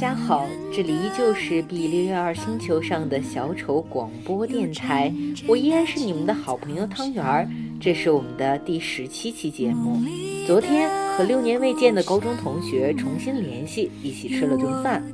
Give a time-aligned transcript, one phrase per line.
[0.00, 5.12] 大家好，这里依旧是 B 六幺二星球上的小丑广播电台，
[5.46, 7.46] 我依然是你们的好朋友汤圆儿。
[7.78, 10.00] 这是我们的第十七期节目。
[10.46, 15.04] 昨天和六年未见的高中同学重新联系，一起吃了顿饭，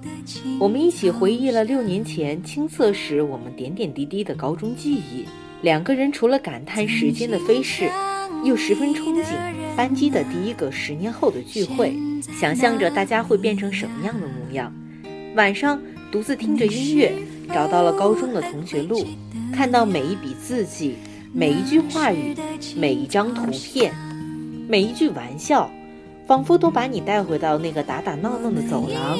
[0.61, 5.25] 我们一起回忆了六年前青涩时我们点点滴滴的高中记忆。
[5.63, 7.91] 两个人除了感叹时间的飞逝，
[8.45, 9.35] 又十分憧憬
[9.77, 11.97] 班级的第一个十年后的聚会。
[12.41, 14.73] 想象着大家会变成什么样的模样。
[15.37, 15.81] 晚上
[16.11, 17.13] 独自听着音乐，
[17.49, 19.07] 找到了高中的同学录，
[19.53, 20.97] 看到每一笔字迹，
[21.33, 22.35] 每一句话语，
[22.77, 23.95] 每一张图片，
[24.69, 25.71] 每一句玩笑，
[26.27, 29.17] 仿佛都把你带回到那个打打闹闹的走廊，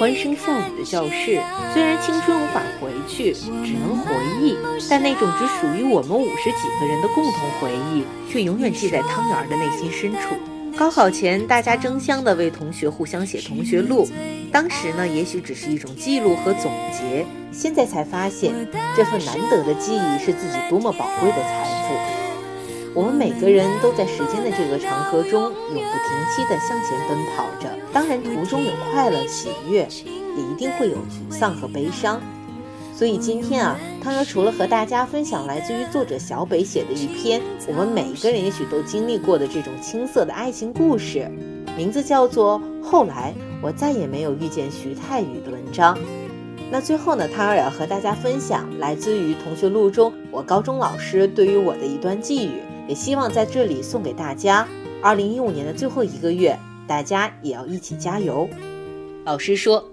[0.00, 1.40] 欢声笑语的教室。
[1.72, 4.56] 虽然青春无法回去，只能回忆，
[4.90, 10.34] 但那种只属于我们五十几个人的共同回忆，却永远记在汤圆的内心深处。
[10.76, 14.08] 高考前，大家争相的为同学互相写同学录。
[14.50, 17.24] 当时呢，也许只是一种记录和总结。
[17.52, 18.52] 现在才发现，
[18.96, 22.17] 这份难得的记忆是自己多么宝贵的财富。
[22.98, 25.84] 我们每个人都在时间的这个长河中永不停
[26.34, 27.70] 息地向前奔跑着。
[27.92, 29.86] 当然，途中有快乐、喜悦，
[30.36, 32.20] 也一定会有沮丧和悲伤。
[32.92, 41.30] 所以今天啊，汤圆除了和大家分享来自于作者小北写的一篇我们每一个人也许都经历过的这种青涩的爱情故事，
[41.76, 45.96] 名字叫做《后来我再也没有遇见徐太宇》的文章。
[46.68, 52.54] 那最后呢，汤圆也要和大家分享来自于同学录中我高中老师对于我的一段寄语，
[52.88, 54.66] 也希望在这里送给大家。
[55.00, 58.48] 二零一五年的最后一个月，大家也要一起加油。
[59.24, 59.88] 老师说。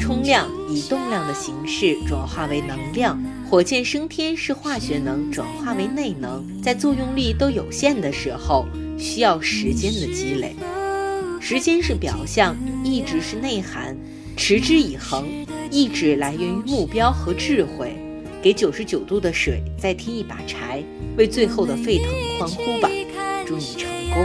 [0.00, 3.16] 冲量以动量的形式转化为能量，
[3.48, 8.66] 火箭升天是化学能转化为内能，在作用力都有限的时候，
[8.98, 10.56] 需要时间的积累。
[11.40, 13.96] 时间是表象，意志是内涵。
[14.36, 15.28] 持之以恒，
[15.70, 17.96] 意志来源于目标和智慧。
[18.40, 20.82] 给九十九度的水再添一把柴，
[21.16, 22.06] 为最后的沸腾
[22.38, 22.88] 欢呼吧！
[23.44, 24.24] 祝你成功。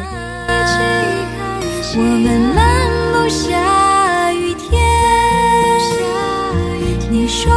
[1.96, 4.70] 我们漫步下雨天。
[7.10, 7.52] 你说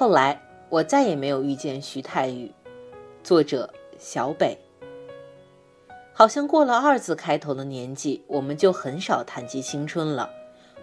[0.00, 0.40] 后来
[0.70, 2.50] 我再也没有遇见徐太宇，
[3.22, 4.56] 作者小北。
[6.14, 10.30] 好像过了二字开头的年纪，我们就很少谈及青春了。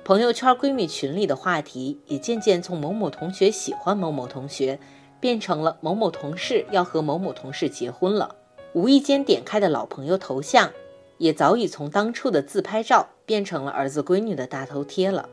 [0.06, 4.79] 朋友圈闺蜜群里的话题也渐渐从某某同学喜欢某某同学，
[5.19, 8.35] 变成了某某同事要和某某同事结婚了。
[8.73, 10.72] 无意间点开的老朋友头像，
[11.17, 15.27] 也早已从当初的自拍照变成了儿子闺女的大头贴了。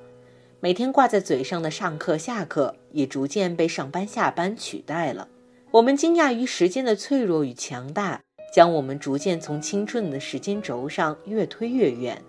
[0.60, 5.28] 每天挂在嘴上的上课下课，也逐渐被上班下班取代了。
[5.70, 8.22] 我们惊讶于时间的脆弱与强大，
[8.54, 12.22] 将我们逐渐从青春的时间轴上越推越远。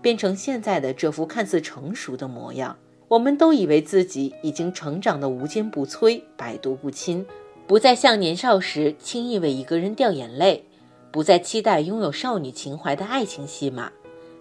[0.00, 7.24] 变成现在的这副看似成熟的模样，我们都以为自己已经成长得无坚不摧、百毒不侵，
[7.68, 10.64] 不再像年少时轻易为一个人掉眼泪，
[11.12, 13.92] 不再期待拥有少女情怀的爱情戏码，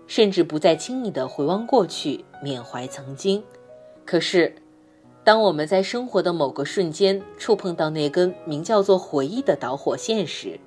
[0.07, 3.43] 甚至不再轻易地回望过去、缅怀曾经。
[4.03, 4.55] 可是，
[5.23, 10.59] 当我们在生活的某个瞬间触碰到那根名叫做回忆的导火线时，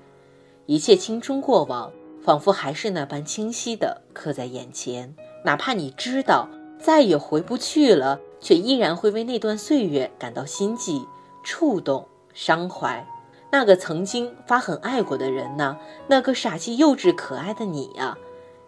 [0.67, 1.93] 一切青春过往。
[2.23, 5.15] 仿佛还是那般清晰地刻在眼前，
[5.45, 6.49] 哪怕你知道
[6.81, 11.07] 再也回不去了，却依然会为那段岁月感到心悸、
[11.43, 13.07] 触动、伤怀。
[13.53, 15.77] 那个曾经发狠爱过的人呢？
[16.07, 18.17] 那个傻气、幼稚、可爱的你呀，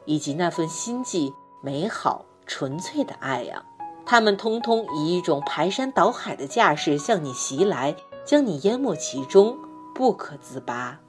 [0.05, 1.33] 以及那份心悸、
[1.63, 3.65] 美好、纯粹的爱呀，
[4.07, 9.59] 他们通通以一种排山倒海的架势向你袭来，将你淹没其中，
[9.93, 11.01] 不可自拔。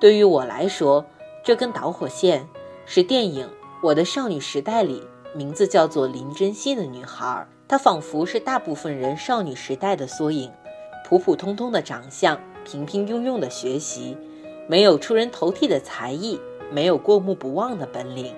[0.00, 1.04] 对于我来说，
[1.44, 2.48] 这根导火线
[2.86, 3.46] 是电影
[3.82, 10.50] 《我的少女时代》里名字叫做林真心的女孩，她仿佛是大部分人少女时代的缩影，
[11.06, 14.16] 普普通通的长相，平平庸庸的学习，
[14.66, 16.40] 没有出人头地的才艺，
[16.72, 18.34] 没有过目不忘的本领，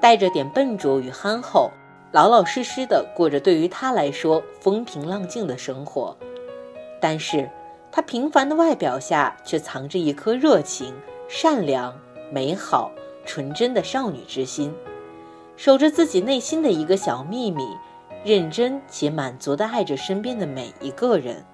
[0.00, 1.70] 带着点笨拙与憨厚，
[2.16, 6.16] 老老实实的过着对于他来说风平浪静的生活。
[6.98, 7.46] 但是，
[7.92, 10.94] 他平凡的外表下却藏着一颗热情、
[11.28, 11.94] 善良。
[12.32, 12.90] 美好、
[13.26, 14.74] 纯真的少女之心，
[15.58, 17.68] 守着自己内心的一个小秘密，
[18.24, 21.44] 认真且满足地爱着身边的每一个人。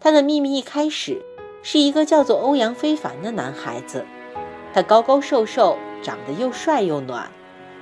[0.00, 1.22] 他的秘密一开始
[1.62, 4.06] 是一个叫做欧阳非凡的男孩子，
[4.72, 7.30] 他高高瘦瘦，长得又帅又暖，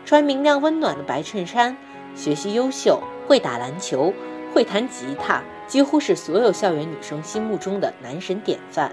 [0.05, 1.75] 穿明亮温暖的白衬衫，
[2.15, 4.13] 学习优秀，会打篮球，
[4.53, 8.93] 会弹吉他，几乎是所有校园女生心目中的男神典范。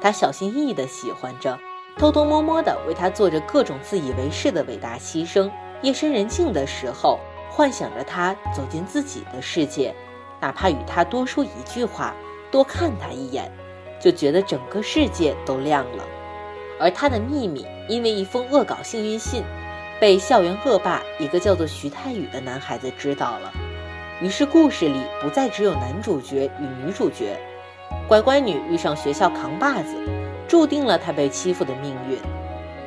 [0.00, 1.56] 他小心翼翼地喜欢着，
[1.96, 5.48] 偷偷摸摸地为他做着各种自以为是的伟大牺牲。
[5.82, 9.94] 夜深人静的时候，幻想着他走进自己的世界，
[10.40, 12.12] 哪怕与他多说一句话，
[12.50, 13.52] 多看他一眼，
[14.00, 16.04] 就觉得整个世界都亮了。
[16.80, 19.44] 而他的秘密，因为一封恶搞幸运信。
[20.04, 23.50] 被校园恶霸一个叫做徐太宇的男孩子知道了，
[24.20, 27.40] 于是故事里不再只有男主角与女主角，
[28.06, 29.96] 乖乖女遇上学校扛把子，
[30.46, 32.18] 注定了她被欺负的命运。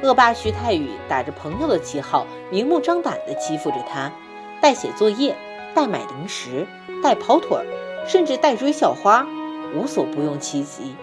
[0.03, 4.11] 恶霸徐太宇打着朋友的旗号，明目张胆地欺负着她，
[4.61, 5.35] 代写作业，
[5.73, 6.67] 代买零食，
[7.01, 7.57] 代跑腿，
[8.07, 9.25] 甚至代追校花，
[9.73, 10.95] 无所不用其极。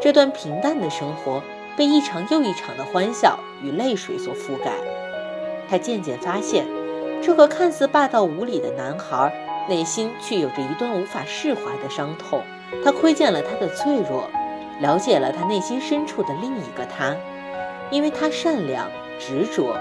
[0.00, 1.42] 这段平淡的生活
[1.76, 4.70] 被一场又一场的欢笑与泪水所覆盖。
[5.68, 6.66] 他渐渐发现，
[7.22, 9.32] 这个看似霸道无理的男孩，
[9.68, 12.42] 内心却有着一段无法释怀的伤痛。
[12.84, 14.28] 他窥见了他的脆弱，
[14.80, 17.16] 了解了他内心深处的另一个他。
[17.90, 19.76] 因为他善良执着，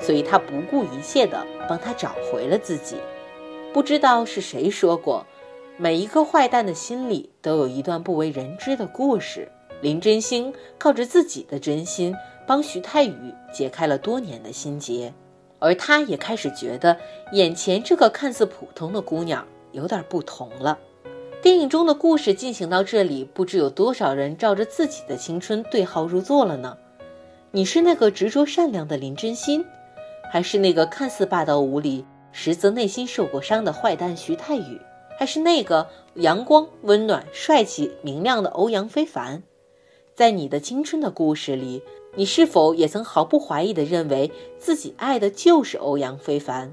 [0.00, 2.96] 所以他不顾一切地帮他找回了自己。
[3.72, 5.26] 不知道是谁说过，
[5.76, 9.50] 每一个坏蛋的心里都有一段不为人知的故事。
[9.80, 12.14] 林真心靠着自己的真心，
[12.46, 15.12] 帮徐太宇解开了多年的心结。
[15.58, 16.96] 而他也开始觉得，
[17.32, 20.78] 眼前这个看似普通的姑娘有点不同了。
[21.40, 26.76] 电影中的故事进行到这里，不知有多少人照着自己的青春对号入座了呢？
[27.52, 29.64] 你是那个执着善良的林真心，
[30.30, 34.80] 还是那个看似霸道无理，实则内心受过伤的坏蛋徐太宇，
[35.18, 39.42] 还是那个阳光温暖、帅气明亮的欧阳非凡？
[40.14, 41.82] 在你的青春的故事里。
[42.14, 46.72] 你是否也曾毫不怀疑地认为自己爱的就是欧阳非凡？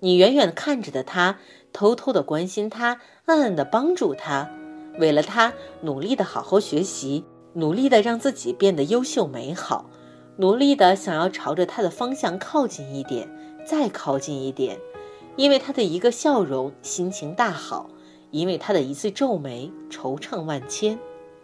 [0.00, 1.38] 你远远看着的他，
[1.72, 4.50] 偷偷地关心他，暗暗地帮助他，
[4.98, 7.24] 为了他努力地好好学习，
[7.54, 9.90] 努力地让自己变得优秀美好，
[10.38, 13.28] 努力地想要朝着他的方向靠近一点，
[13.66, 14.78] 再靠近一点，
[15.36, 17.86] 因为他的一个笑容，心情大好；
[18.30, 20.98] 因为他的一次皱眉，惆怅万千。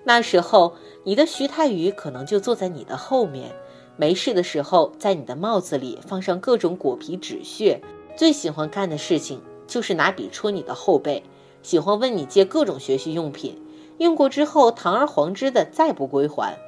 [0.08, 0.72] 那时候，
[1.04, 3.54] 你的徐太宇可能就坐在你的后面，
[3.98, 7.82] 没事的时候，在你的帽子里放上各种果皮纸屑。
[8.16, 11.22] 最喜欢干的事情就是拿笔戳你的后背，
[11.62, 13.62] 喜欢问你借各种学习用品，
[13.98, 16.58] 用过之后堂而皇之的再不归还。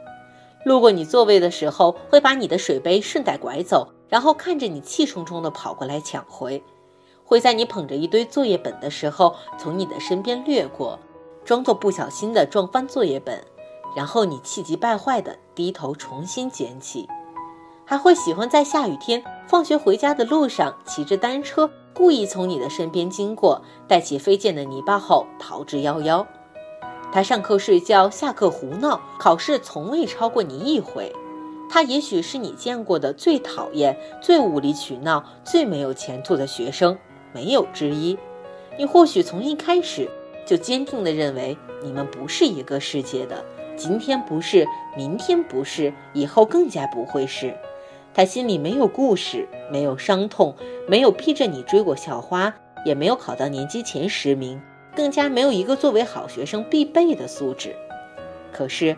[0.66, 6.62] 路过你座位的时候，会把你的水杯顺带拐走，然后看着你气冲冲的跑过来抢回。
[7.25, 10.98] 会在你捧着一堆作业本的时候，从你的身边掠过。
[11.50, 13.43] 装作不小心的撞翻作业本，
[13.97, 17.08] 然后你气急败坏的低头重新捡起，
[17.85, 26.25] 还会喜欢在下雨天放学回家的路上骑着单车，故意从你的身边经过，带起飞溅的泥巴后逃之夭夭。
[27.11, 31.12] 他上课睡觉，下课胡闹，考试从未超过你一回。
[31.69, 36.96] 他也许是你见过的最讨厌、最无理取闹、最没有前途的学生，
[37.32, 38.17] 没有之一。
[38.79, 40.08] 你或许从一开始。
[40.47, 43.44] 就坚定地认为你们不是一个世界的，
[43.77, 44.67] 今天不是，
[44.97, 47.56] 明天不是，以后更加不会是。
[48.13, 50.55] 他心里没有故事，没有伤痛，
[50.89, 52.53] 没有逼着你追过校花，
[52.85, 54.61] 也没有考到年级前十名，
[54.97, 57.75] 更加没有一个作为好学生必备的素质。
[58.53, 58.97] 可是，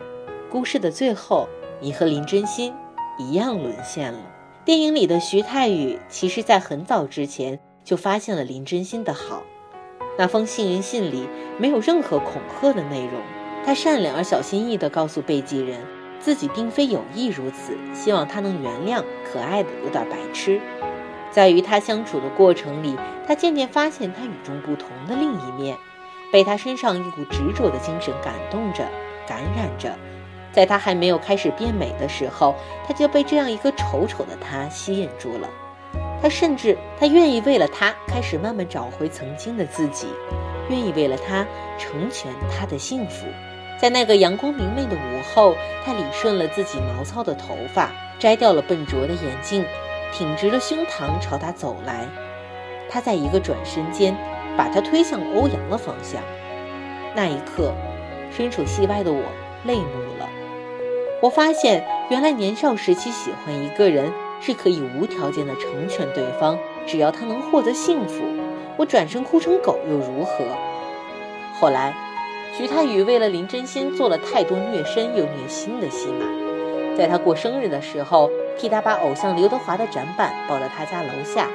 [0.51, 1.47] 故事的最后，
[1.79, 2.73] 你和林真心
[3.19, 4.19] 一样沦陷了。
[4.65, 9.43] 电影里的徐太宇，其实在很早之前就发现了林真心的好。
[10.23, 13.21] 那封幸运信里没有任何恐吓的内容，
[13.67, 15.81] 他善良而小心翼翼地告诉贝吉人，
[16.21, 20.61] 自己并非有意如此，希望他能原谅可爱的有点白痴。
[21.33, 25.77] 在与他相处的过程里，他渐渐发现他与众不同的另一面，
[26.31, 28.85] 被他身上一股执着的精神感动着、
[29.27, 29.93] 感染着。
[30.53, 32.55] 在他还没有开始变美的时候，
[32.87, 35.49] 他就被这样一个丑丑的他吸引住了。
[36.23, 40.07] 他甚至，他愿意为了他开始慢慢找回曾经的自己，
[40.71, 41.45] 愿意为了他
[41.77, 43.27] 成全他的幸福。
[43.77, 49.65] 在那个阳光明媚的午后，他理顺了自己毛糙的头发，摘掉了笨拙的眼镜，
[50.13, 52.07] 挺直了胸膛朝他走来。
[52.89, 54.17] 他在一个转身间，
[54.57, 56.23] 把他推向欧阳的方向。
[57.17, 57.75] 那一刻，
[58.31, 59.25] 身处戏外的我
[59.65, 60.29] 泪目了。
[61.21, 64.13] 我发现，原来年少时期喜欢一个人。
[64.43, 68.25] 是可以无条件的成全对方，只要他能获得幸福，
[68.77, 70.45] 我转身哭成狗又如何？
[71.61, 71.95] 后来，
[72.59, 76.27] 徐太宇为了林真心做了太多虐身又虐心的戏码，
[76.99, 81.49] 在他过生日的时候，替他把偶像刘德华的展板抱到他家楼下。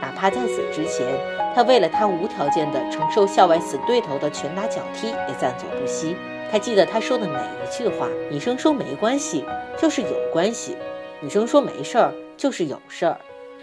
[0.00, 1.06] 哪怕在此之前，
[1.54, 6.16] 他为了他无条件的承受校外死对头的拳打脚踢，也赞佐不惜。
[6.50, 9.44] 他记得他说的每一句话：女生说没关系，
[9.76, 10.72] 就是有关系；
[11.20, 13.20] 女生说没事儿，就是有事儿。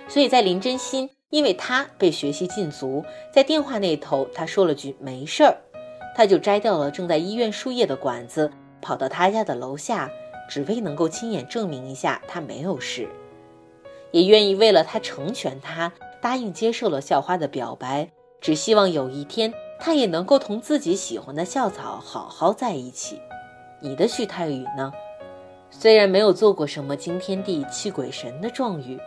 [0.08, 5.58] 所以在林真心因为他被学习禁足，在电话那头他说了句没事儿，
[6.16, 10.10] 他就摘掉了正在医院输液的管子，跑到他家的楼下，
[10.50, 13.08] 只为能够亲眼证明一下他没有事，
[14.12, 15.92] 也愿意为了他成全他。
[16.20, 18.10] 答应接受了校花的表白，
[18.42, 23.22] 只希望有一天他也能够同自己喜欢的校草好好在一起。
[23.82, 24.92] 你的徐太宇呢？
[25.70, 29.00] 虽然没有做过什么惊天地泣鬼神的状语，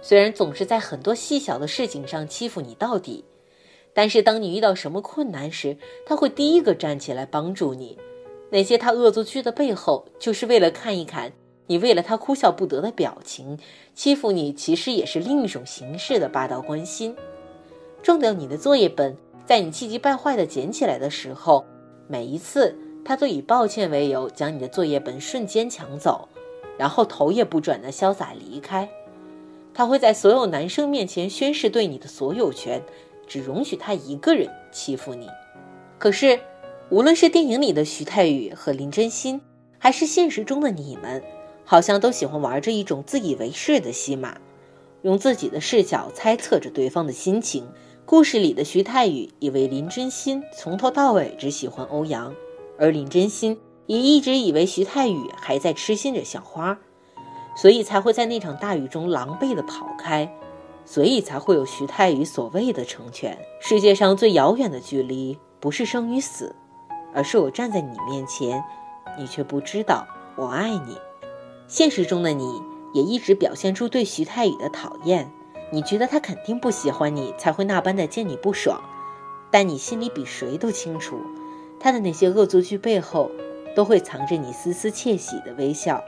[0.00, 3.24] 虽然总是在很多细小的事情上欺负你到底，
[3.94, 7.98] 但是当你遇到什么困难时，他会第一个站起来帮助你。
[8.50, 11.32] 那些他恶作剧的背后，就是为了看一看。
[11.68, 13.56] 你为了他哭笑不得的表情，
[13.94, 17.16] 欺负你，其实也是另一种形式的霸道关心。
[18.02, 19.16] 撞掉你的作业本，
[19.46, 21.64] 在你气急败坏的捡起来的时候，
[22.08, 26.28] 每一次他都以抱歉为由将你的作业本瞬间抢走，
[26.78, 28.88] 然后头也不转的潇洒离开。
[29.74, 32.82] 他会在所有男生面前宣誓对你的所有权，
[33.26, 35.28] 只容许他一个人欺负你。
[35.98, 36.40] 可是，
[36.90, 39.40] 无论是电影里的徐太宇和林真心，
[39.78, 41.22] 还是现实中的你们。
[41.64, 44.36] 好像都喜欢玩着一种自以为是的戏码，
[45.02, 47.66] 用自己的视角猜测着对方的心情。
[48.04, 52.34] 故事里的徐太宇以为林真心从头到尾只喜欢欧阳，
[52.82, 56.76] 而林真心也一直以为徐太宇还在痴心着小花，
[57.56, 60.36] 所以才会在那场大雨中狼狈地跑开，
[60.84, 63.38] 所以才会有徐太宇所谓的成全。
[63.60, 66.56] 世界上最遥远的距离，不是生与死，
[67.14, 68.64] 而是我站在你面前，
[69.16, 70.98] 你却不知道我爱你。
[71.68, 72.60] 现实中的你
[72.94, 75.30] 也一直表现出对徐太宇的讨厌，
[75.70, 78.82] 你觉得他肯定不喜欢你，才会那般的见你不爽。
[79.52, 81.20] 但你心里比谁都清楚，
[81.82, 83.30] 他的那些恶作剧背后，
[83.74, 86.04] 都会藏着你丝丝窃喜的微笑。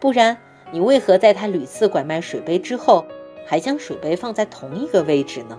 [0.00, 0.38] 不然，
[0.72, 3.04] 你为何在他屡次拐卖水杯之后，
[3.46, 5.58] 还将水杯放在同一个位置呢？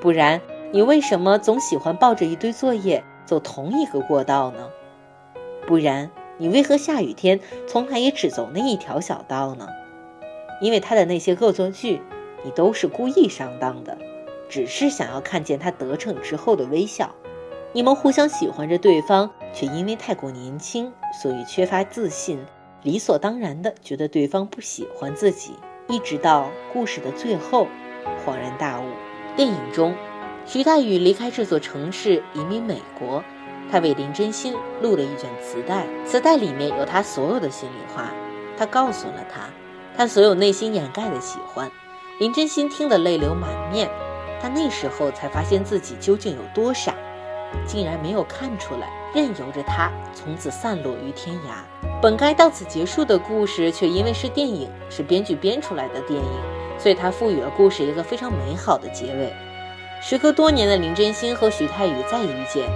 [0.00, 0.40] 不然，
[0.72, 4.68] 你为什么总喜欢抱着一堆作业走同一个过道呢？
[5.66, 6.10] 不然。
[6.38, 9.68] 你为何下雨天从来也只走那一条小道呢？
[10.60, 12.00] 因为他的那些恶作剧，
[12.42, 13.96] 你都是故意上当的，
[14.48, 17.14] 只是想要看见他得逞之后的微笑。
[17.74, 22.38] 你们互相喜欢着对方，却因为太过年轻，所以缺乏自信，
[22.82, 25.54] 理所当然的觉得对方不喜欢自己。
[25.88, 27.66] 一直到故事的最后，
[28.26, 28.84] 恍然大悟。
[29.34, 29.94] 电影中，
[30.44, 33.24] 徐大宇离开这座城市，移民美国。
[33.70, 38.12] 他为林真心录了一卷磁带，磁带里面有他所有的心里话。
[38.58, 39.48] 他告诉了他，
[39.96, 41.70] 他所有内心掩盖的喜欢。
[42.18, 43.88] 林真心听得泪流满面，
[44.42, 46.94] 他那时候才发现自己究竟有多傻，
[47.66, 51.90] 竟然没有看出来，任由着他从此散落于天涯。
[52.00, 56.40] 本该到此结束的故事，却因为是电影，是编剧编出来的电影，
[56.78, 59.32] 所以他赋予了故事一个非常美好的结尾。
[60.00, 62.68] 时隔多年的林真心和徐太宇再遇见。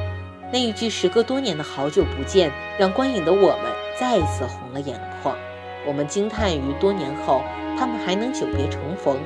[0.52, 5.36] 那一句时隔多年的好久不见，让观影的我们再一次红了眼眶。
[5.84, 7.42] 我们惊叹于多年后
[7.76, 9.18] 他们还能久别重逢，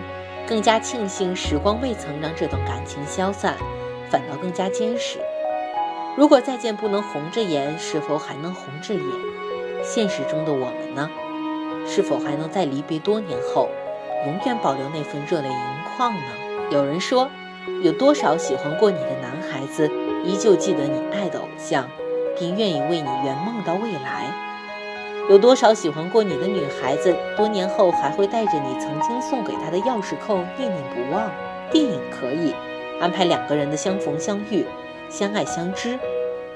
[0.47, 3.54] 更加庆幸时光未曾让这段感情消散，
[4.09, 5.19] 反倒更加坚实。
[6.20, 9.06] 如果再见不能红着眼，是否还能红着脸？
[9.82, 11.08] 现实中的我们呢？
[11.86, 13.70] 是否还能在离别多年后，
[14.26, 15.56] 永远保留那份热泪盈
[15.96, 16.20] 眶呢？
[16.70, 17.30] 有人说，
[17.82, 19.90] 有多少喜欢过你的男孩子？
[20.22, 21.88] 依旧记得你爱的偶像，
[22.38, 24.26] 并愿意为你圆梦到未来。
[25.30, 31.30] 有多少喜欢过你的女孩子，多年后还会带着你曾经送给她的钥匙扣念念不忘？
[31.72, 32.54] 电影可以
[33.00, 34.66] 安排两个人的相逢相遇、
[35.11, 35.99] 相爱相知，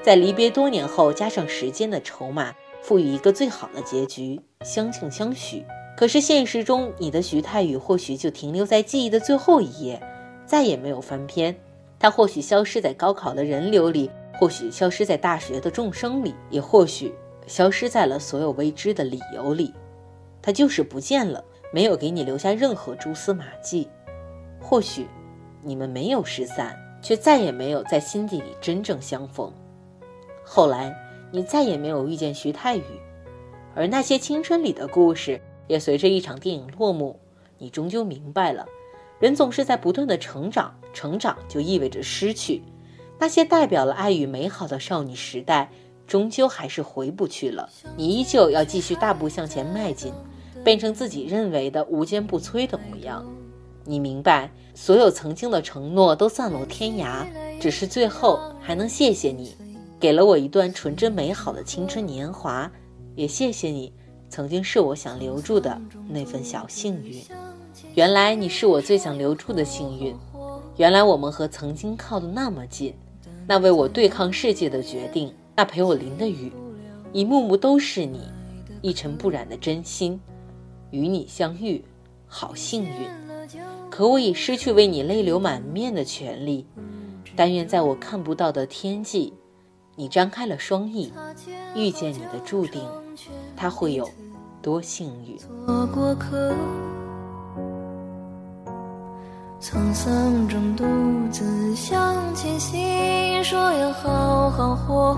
[0.01, 5.63] 在离别多年后加上时间的筹码，赋予一个最好的结局，相庆相许。
[5.97, 10.01] 可是现实中，你的徐太宇或许就停留在记忆的最后一页，
[10.45, 11.55] 再也没有翻篇。
[11.99, 14.09] 他或许消失在高考的人流里，
[14.39, 17.13] 或许消失在大学的众生里，也或许
[17.47, 19.73] 消失在了所有未知的理由里。
[20.41, 21.43] 他就是不见了，
[21.73, 23.89] 没有给你留下任何蛛丝马迹。
[24.61, 25.07] 或许
[25.61, 29.53] 你们没有失散，却再也没有在心底里真正相逢。
[30.43, 30.91] 后来
[31.31, 32.83] 你再也没有遇见徐太宇，
[33.75, 37.19] 而那些青春里的故事也随着一场电影落幕。
[37.59, 38.65] 你终究明白了。
[39.19, 42.63] 人总是在不断的成长，成长就意味着失去。
[43.19, 45.69] 那些代表了爱与美好的少女时代，
[46.07, 47.69] 终究还是回不去了。
[47.95, 50.11] 你依旧要继续大步向前迈进，
[50.63, 53.23] 变成自己认为的无坚不摧的模样。
[53.85, 57.25] 你明白，所有曾经的承诺都散落天涯，
[57.61, 59.55] 只是最后还能谢谢你，
[59.99, 62.69] 给了我一段纯真美好的青春年华，
[63.15, 63.93] 也谢谢你，
[64.27, 67.21] 曾经是我想留住的那份小幸运。
[67.93, 70.15] 原来你是我最想留住的幸运，
[70.77, 72.93] 原来我们和曾经靠得那么近，
[73.47, 76.51] 那为我对抗世界的决定，那陪我淋的雨，
[77.13, 78.21] 一幕幕都是你，
[78.81, 80.19] 一尘不染的真心，
[80.89, 81.85] 与你相遇，
[82.25, 83.07] 好幸运。
[83.89, 86.67] 可我已失去为你泪流满面的权利。
[87.35, 89.33] 但愿在我看不到的天际，
[89.95, 91.11] 你张开了双翼，
[91.75, 92.81] 遇见你的注定，
[93.57, 94.09] 他会有
[94.61, 95.37] 多幸运？
[95.65, 96.53] 做过客，
[99.59, 100.85] 沧桑中独
[101.29, 105.17] 自向前行，说要好好活。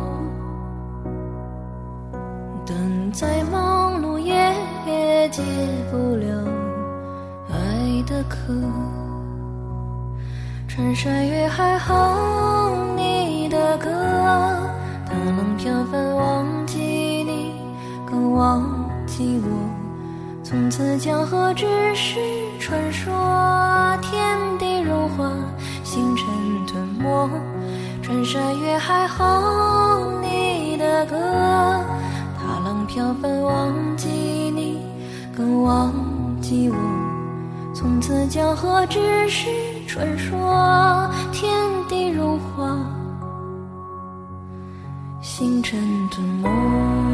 [2.65, 5.43] 等再忙碌也解
[5.91, 6.36] 不了。
[8.47, 8.53] 的渴，
[10.69, 13.89] 穿山越海哼你的歌，
[15.05, 17.51] 大浪飘翻忘记你，
[18.09, 18.63] 更忘
[19.05, 19.49] 记我。
[20.43, 22.19] 从此江河只是
[22.57, 23.13] 传说，
[24.01, 25.29] 天地融化，
[25.83, 26.25] 星辰
[26.65, 27.29] 吞没。
[28.01, 31.17] 穿山越海哼你的歌，
[32.37, 34.79] 大浪飘翻忘记你，
[35.35, 35.91] 更忘
[36.39, 37.06] 记我。
[37.79, 39.51] 从此江河只是
[39.85, 41.47] 传说，天
[41.87, 42.75] 地如画，
[45.21, 45.79] 星辰
[46.09, 47.06] 吞没。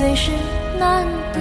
[0.00, 0.30] 最是
[0.78, 1.40] 难得。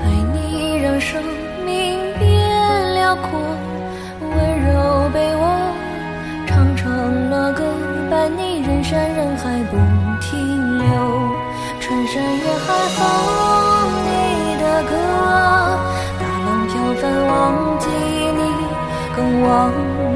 [0.00, 1.22] 爱你让生
[1.62, 3.38] 命变辽阔，
[4.22, 4.32] 温
[4.64, 5.44] 柔被我
[6.46, 7.62] 唱成了歌，
[8.10, 9.76] 伴你人山人海不
[10.22, 10.88] 停留，
[11.80, 12.98] 穿山越海哼
[14.06, 14.90] 你的歌，
[16.18, 18.40] 大浪飘翻忘记你。
[19.14, 19.70] 更忘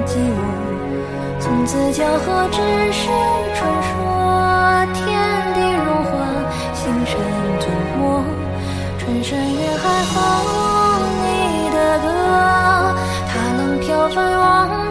[0.07, 0.41] 记我，
[1.39, 3.11] 从此江河只是
[3.55, 4.12] 传说。
[9.33, 10.21] 山野海风
[11.25, 12.07] 你的歌
[13.27, 14.82] 它能飘飞往